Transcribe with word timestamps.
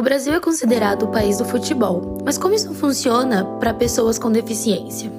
O 0.00 0.02
Brasil 0.02 0.32
é 0.32 0.40
considerado 0.40 1.02
o 1.02 1.08
país 1.08 1.36
do 1.36 1.44
futebol, 1.44 2.16
mas 2.24 2.38
como 2.38 2.54
isso 2.54 2.72
funciona 2.72 3.44
para 3.60 3.74
pessoas 3.74 4.18
com 4.18 4.32
deficiência? 4.32 5.12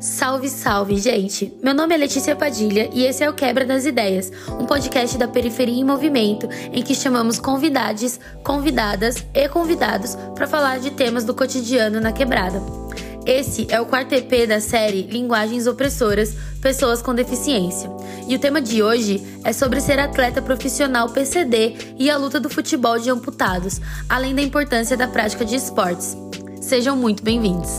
Salve, 0.00 0.48
salve, 0.48 0.96
gente! 0.96 1.54
Meu 1.62 1.74
nome 1.74 1.94
é 1.94 1.98
Letícia 1.98 2.34
Padilha 2.34 2.88
e 2.90 3.04
esse 3.04 3.22
é 3.22 3.28
o 3.28 3.34
Quebra 3.34 3.66
das 3.66 3.84
Ideias, 3.84 4.32
um 4.58 4.64
podcast 4.64 5.18
da 5.18 5.28
Periferia 5.28 5.78
em 5.78 5.84
Movimento 5.84 6.48
em 6.72 6.82
que 6.82 6.94
chamamos 6.94 7.38
convidados, 7.38 8.18
convidadas 8.42 9.22
e 9.34 9.46
convidados 9.46 10.16
para 10.34 10.46
falar 10.46 10.78
de 10.78 10.92
temas 10.92 11.24
do 11.24 11.34
cotidiano 11.34 12.00
na 12.00 12.12
quebrada. 12.12 12.85
Esse 13.26 13.66
é 13.70 13.80
o 13.80 13.86
quarto 13.86 14.12
EP 14.12 14.46
da 14.46 14.60
série 14.60 15.02
Linguagens 15.02 15.66
Opressoras 15.66 16.32
Pessoas 16.62 17.02
com 17.02 17.12
Deficiência. 17.12 17.90
E 18.28 18.36
o 18.36 18.38
tema 18.38 18.60
de 18.60 18.84
hoje 18.84 19.20
é 19.42 19.52
sobre 19.52 19.80
ser 19.80 19.98
atleta 19.98 20.40
profissional 20.40 21.08
PCD 21.08 21.96
e 21.98 22.08
a 22.08 22.16
luta 22.16 22.38
do 22.38 22.48
futebol 22.48 23.00
de 23.00 23.10
amputados, 23.10 23.80
além 24.08 24.32
da 24.32 24.42
importância 24.42 24.96
da 24.96 25.08
prática 25.08 25.44
de 25.44 25.56
esportes. 25.56 26.16
Sejam 26.60 26.96
muito 26.96 27.24
bem-vindos. 27.24 27.70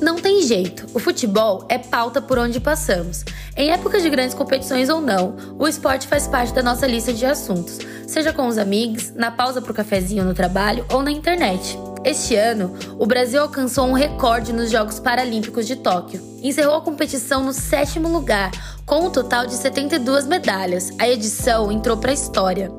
Não 0.00 0.16
tem 0.16 0.40
jeito, 0.40 0.86
o 0.94 0.98
futebol 0.98 1.66
é 1.68 1.76
pauta 1.76 2.22
por 2.22 2.38
onde 2.38 2.58
passamos. 2.58 3.26
Em 3.54 3.70
épocas 3.70 4.02
de 4.02 4.08
grandes 4.08 4.34
competições 4.34 4.88
ou 4.88 5.02
não, 5.02 5.36
o 5.58 5.68
esporte 5.68 6.06
faz 6.06 6.26
parte 6.26 6.54
da 6.54 6.62
nossa 6.62 6.86
lista 6.86 7.12
de 7.12 7.26
assuntos, 7.26 7.78
seja 8.06 8.32
com 8.32 8.46
os 8.46 8.56
amigos, 8.56 9.12
na 9.14 9.30
pausa 9.30 9.60
para 9.60 9.72
o 9.72 9.74
cafezinho 9.74 10.24
no 10.24 10.32
trabalho 10.32 10.86
ou 10.90 11.02
na 11.02 11.10
internet. 11.10 11.78
Este 12.04 12.36
ano, 12.36 12.74
o 12.98 13.06
Brasil 13.06 13.42
alcançou 13.42 13.86
um 13.86 13.92
recorde 13.92 14.52
nos 14.52 14.70
Jogos 14.70 15.00
Paralímpicos 15.00 15.66
de 15.66 15.76
Tóquio. 15.76 16.22
Encerrou 16.42 16.76
a 16.76 16.80
competição 16.80 17.42
no 17.42 17.52
sétimo 17.52 18.08
lugar, 18.08 18.50
com 18.86 19.06
um 19.06 19.10
total 19.10 19.46
de 19.46 19.54
72 19.54 20.26
medalhas. 20.26 20.90
A 20.98 21.08
edição 21.08 21.72
entrou 21.72 21.96
para 21.96 22.10
a 22.10 22.14
história. 22.14 22.70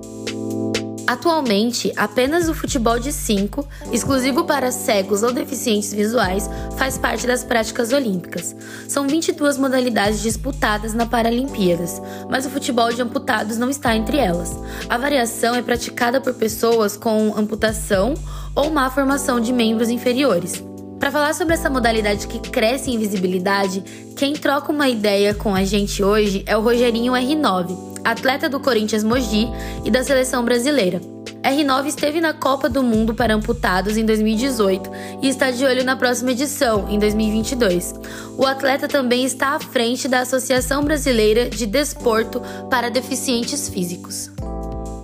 Atualmente, 1.09 1.91
apenas 1.97 2.47
o 2.49 2.53
futebol 2.53 2.99
de 2.99 3.11
5, 3.11 3.67
exclusivo 3.91 4.43
para 4.43 4.71
cegos 4.71 5.23
ou 5.23 5.33
deficientes 5.33 5.91
visuais, 5.91 6.48
faz 6.77 6.99
parte 6.99 7.26
das 7.26 7.43
práticas 7.43 7.91
olímpicas. 7.91 8.55
São 8.87 9.07
22 9.07 9.57
modalidades 9.57 10.21
disputadas 10.21 10.93
na 10.93 11.07
Paralimpíadas, 11.07 11.99
mas 12.29 12.45
o 12.45 12.49
futebol 12.51 12.93
de 12.93 13.01
amputados 13.01 13.57
não 13.57 13.71
está 13.71 13.95
entre 13.95 14.17
elas. 14.17 14.55
A 14.87 14.99
variação 14.99 15.55
é 15.55 15.63
praticada 15.63 16.21
por 16.21 16.35
pessoas 16.35 16.95
com 16.95 17.33
amputação 17.35 18.13
ou 18.60 18.70
má 18.70 18.90
formação 18.90 19.40
de 19.40 19.54
membros 19.54 19.90
inferiores. 19.90 20.62
Para 20.99 21.12
falar 21.12 21.34
sobre 21.34 21.54
essa 21.54 21.70
modalidade 21.70 22.27
que 22.27 22.40
cresce 22.40 22.91
em 22.91 22.98
visibilidade, 22.98 23.82
quem 24.18 24.34
troca 24.34 24.71
uma 24.71 24.90
ideia 24.90 25.34
com 25.34 25.55
a 25.55 25.63
gente 25.63 26.04
hoje 26.04 26.43
é 26.46 26.57
o 26.57 26.62
Rogerinho 26.62 27.13
R9 27.13 27.90
atleta 28.04 28.49
do 28.49 28.60
Corinthians 28.60 29.04
Mogi 29.04 29.48
e 29.84 29.91
da 29.91 30.04
seleção 30.04 30.43
brasileira. 30.43 31.01
R9 31.43 31.88
esteve 31.88 32.20
na 32.20 32.34
Copa 32.34 32.68
do 32.68 32.84
Mundo 32.84 33.13
para 33.13 33.34
amputados 33.34 33.96
em 33.96 34.05
2018 34.05 34.90
e 35.21 35.29
está 35.29 35.51
de 35.51 35.63
olho 35.63 35.85
na 35.85 35.96
próxima 35.96 36.32
edição, 36.32 36.90
em 36.90 36.99
2022. 36.99 37.96
O 38.38 38.46
atleta 38.46 38.88
também 38.88 39.23
está 39.23 39.55
à 39.55 39.60
frente 39.60 40.07
da 40.07 40.20
Associação 40.20 40.84
Brasileira 40.84 41.49
de 41.49 41.66
Desporto 41.66 42.41
para 42.70 42.90
Deficientes 42.90 43.70
Físicos. 43.70 44.29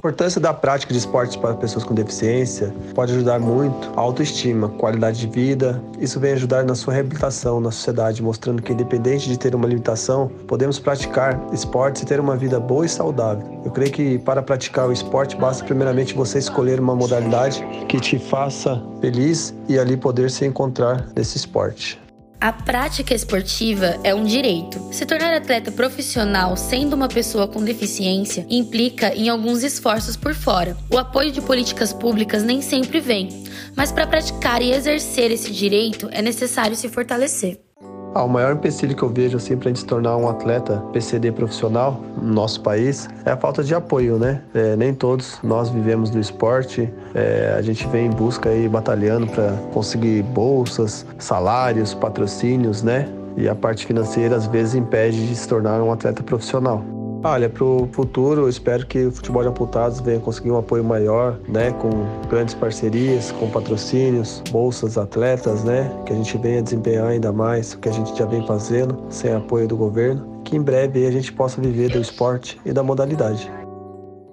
Importância 0.05 0.39
da 0.39 0.53
prática 0.53 0.93
de 0.93 0.99
esportes 0.99 1.35
para 1.35 1.55
pessoas 1.55 1.83
com 1.83 1.95
deficiência 1.95 2.71
pode 2.93 3.11
ajudar 3.11 3.39
muito 3.39 3.91
a 3.97 4.01
autoestima, 4.01 4.69
qualidade 4.69 5.19
de 5.19 5.25
vida. 5.25 5.81
Isso 5.99 6.19
vem 6.19 6.33
ajudar 6.33 6.63
na 6.63 6.75
sua 6.75 6.93
reabilitação 6.93 7.59
na 7.59 7.71
sociedade, 7.71 8.21
mostrando 8.21 8.61
que, 8.61 8.71
independente 8.71 9.27
de 9.27 9.35
ter 9.35 9.55
uma 9.55 9.67
limitação, 9.67 10.29
podemos 10.47 10.77
praticar 10.77 11.41
esportes 11.51 12.03
e 12.03 12.05
ter 12.05 12.19
uma 12.19 12.37
vida 12.37 12.59
boa 12.59 12.85
e 12.85 12.89
saudável. 12.89 13.59
Eu 13.65 13.71
creio 13.71 13.91
que 13.91 14.19
para 14.19 14.43
praticar 14.43 14.87
o 14.87 14.91
esporte 14.91 15.35
basta 15.37 15.65
primeiramente 15.65 16.13
você 16.13 16.37
escolher 16.37 16.79
uma 16.79 16.95
modalidade 16.95 17.65
que 17.89 17.99
te 17.99 18.19
faça 18.19 18.79
feliz 19.01 19.55
e 19.67 19.79
ali 19.79 19.97
poder 19.97 20.29
se 20.29 20.45
encontrar 20.45 21.07
nesse 21.15 21.35
esporte. 21.35 22.04
A 22.39 22.51
prática 22.51 23.13
esportiva 23.13 23.99
é 24.03 24.13
um 24.13 24.23
direito. 24.23 24.79
Se 24.91 25.05
tornar 25.05 25.33
atleta 25.33 25.71
profissional 25.71 26.55
sendo 26.55 26.93
uma 26.93 27.07
pessoa 27.07 27.47
com 27.47 27.63
deficiência 27.63 28.45
implica 28.49 29.15
em 29.15 29.29
alguns 29.29 29.63
esforços 29.63 30.15
por 30.15 30.35
fora. 30.35 30.77
O 30.91 30.97
apoio 30.97 31.31
de 31.31 31.41
políticas 31.41 31.93
públicas 31.93 32.43
nem 32.43 32.61
sempre 32.61 32.99
vem, 32.99 33.43
mas 33.75 33.91
para 33.91 34.05
praticar 34.05 34.61
e 34.61 34.71
exercer 34.71 35.31
esse 35.31 35.51
direito 35.51 36.07
é 36.11 36.21
necessário 36.21 36.75
se 36.75 36.89
fortalecer. 36.89 37.64
Ah, 38.15 38.23
o 38.23 38.29
maior 38.29 38.53
empecilho 38.53 38.95
que 38.95 39.03
eu 39.03 39.09
vejo 39.09 39.35
assim 39.35 39.57
para 39.57 39.67
a 39.67 39.69
gente 39.71 39.81
se 39.81 39.85
tornar 39.85 40.15
um 40.15 40.29
atleta 40.29 40.81
PCD 40.93 41.33
profissional 41.33 41.99
no 42.15 42.33
nosso 42.33 42.61
país 42.61 43.09
é 43.25 43.31
a 43.31 43.35
falta 43.35 43.61
de 43.61 43.75
apoio, 43.75 44.17
né? 44.17 44.41
É, 44.53 44.73
nem 44.77 44.93
todos 44.93 45.37
nós 45.43 45.67
vivemos 45.67 46.09
do 46.09 46.17
esporte, 46.17 46.89
é, 47.13 47.53
a 47.57 47.61
gente 47.61 47.85
vem 47.87 48.05
em 48.05 48.09
busca 48.09 48.47
aí 48.47 48.69
batalhando 48.69 49.27
para 49.27 49.51
conseguir 49.73 50.23
bolsas, 50.23 51.05
salários, 51.19 51.93
patrocínios, 51.93 52.81
né? 52.81 53.09
E 53.35 53.49
a 53.49 53.53
parte 53.53 53.85
financeira 53.85 54.37
às 54.37 54.47
vezes 54.47 54.75
impede 54.75 55.27
de 55.27 55.35
se 55.35 55.45
tornar 55.45 55.83
um 55.83 55.91
atleta 55.91 56.23
profissional. 56.23 56.94
Olha, 57.27 57.49
para 57.49 57.63
o 57.63 57.89
futuro, 57.91 58.47
espero 58.47 58.85
que 58.85 59.07
o 59.07 59.11
futebol 59.11 59.41
de 59.41 59.49
amputados 59.49 59.99
venha 59.99 60.19
conseguir 60.19 60.51
um 60.51 60.59
apoio 60.59 60.83
maior, 60.83 61.39
né, 61.49 61.71
com 61.71 61.89
grandes 62.29 62.53
parcerias, 62.53 63.31
com 63.31 63.49
patrocínios, 63.49 64.43
bolsas 64.51 64.95
atletas, 64.95 65.63
né, 65.63 65.91
que 66.05 66.13
a 66.13 66.15
gente 66.15 66.37
venha 66.37 66.61
desempenhar 66.61 67.07
ainda 67.07 67.31
mais 67.31 67.73
o 67.73 67.79
que 67.79 67.89
a 67.89 67.91
gente 67.91 68.15
já 68.15 68.27
vem 68.27 68.45
fazendo, 68.45 69.03
sem 69.09 69.33
apoio 69.33 69.67
do 69.67 69.75
governo, 69.75 70.39
que 70.43 70.55
em 70.55 70.61
breve 70.61 71.03
a 71.07 71.09
gente 71.09 71.33
possa 71.33 71.59
viver 71.59 71.89
do 71.89 71.99
esporte 71.99 72.61
e 72.63 72.71
da 72.71 72.83
modalidade. 72.83 73.51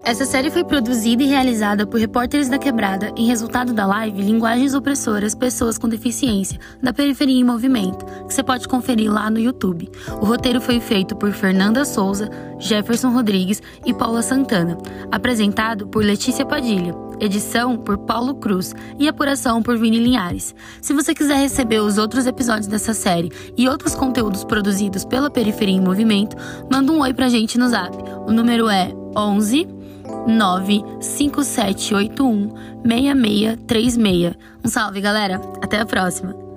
Essa 0.05 0.25
série 0.25 0.51
foi 0.51 0.65
produzida 0.65 1.23
e 1.23 1.27
realizada 1.27 1.87
por 1.87 2.01
repórteres 2.01 2.49
da 2.49 2.59
Quebrada 2.59 3.13
em 3.17 3.25
resultado 3.25 3.73
da 3.73 3.87
live 3.87 4.21
Linguagens 4.21 4.75
Opressoras 4.75 5.33
Pessoas 5.33 5.79
com 5.79 5.89
Deficiência, 5.89 6.59
da 6.83 6.93
Periferia 6.93 7.41
em 7.41 7.45
Movimento, 7.45 8.05
que 8.27 8.35
você 8.35 8.43
pode 8.43 8.67
conferir 8.67 9.09
lá 9.13 9.31
no 9.31 9.39
YouTube. 9.39 9.89
O 10.21 10.25
roteiro 10.25 10.61
foi 10.61 10.81
feito 10.81 11.15
por 11.15 11.31
Fernanda 11.31 11.85
Souza, 11.85 12.29
Jefferson 12.59 13.11
Rodrigues 13.11 13.63
e 13.87 13.95
Paula 13.95 14.23
Santana, 14.23 14.77
apresentado 15.09 15.87
por 15.87 16.05
Letícia 16.05 16.45
Padilha, 16.45 16.97
edição 17.21 17.79
por 17.79 17.97
Paulo 17.99 18.35
Cruz 18.35 18.75
e 18.99 19.07
apuração 19.07 19.63
por 19.63 19.79
Vini 19.79 20.01
Linhares. 20.01 20.53
Se 20.81 20.93
você 20.93 21.15
quiser 21.15 21.37
receber 21.37 21.79
os 21.79 21.97
outros 21.97 22.27
episódios 22.27 22.67
dessa 22.67 22.93
série 22.93 23.31
e 23.57 23.69
outros 23.69 23.95
conteúdos 23.95 24.43
produzidos 24.43 25.05
pela 25.05 25.31
Periferia 25.31 25.77
em 25.77 25.81
Movimento, 25.81 26.37
manda 26.69 26.91
um 26.91 27.03
oi 27.03 27.15
pra 27.15 27.29
gente 27.29 27.57
no 27.57 27.69
zap. 27.69 27.97
O 28.27 28.33
número 28.33 28.69
é 28.69 28.93
11 29.17 29.82
95781 30.27 32.53
6636. 32.85 34.37
Um 34.65 34.69
salve, 34.69 35.01
galera. 35.01 35.41
Até 35.63 35.81
a 35.81 35.87
próxima. 35.87 36.52